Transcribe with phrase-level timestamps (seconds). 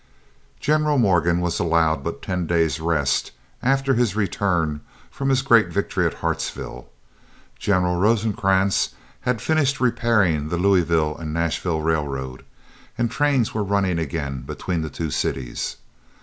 [0.59, 4.81] General Morgan was allowed but ten days' rest after his return
[5.11, 6.89] from his great victory at Hartsville.
[7.59, 8.95] General Rosecrans
[9.29, 12.43] had finished repairing the Louisville and Nashville Railroad,
[12.97, 15.75] and trains were running again between the two cities.